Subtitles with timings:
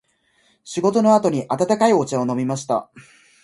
[0.63, 2.89] 仕事の後に温かいお茶を飲みました。